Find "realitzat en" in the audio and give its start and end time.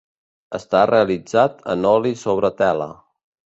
0.91-1.87